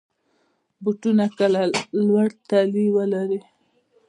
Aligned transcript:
بوټونه 0.83 1.25
کله 1.39 1.61
لوړ 2.05 2.27
تلي 2.49 2.85
ولري. 2.95 3.39